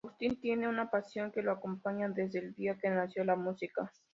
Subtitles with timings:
[0.03, 3.91] Agustín tiene una pasión que lo acompaña desde el día que nació, la música.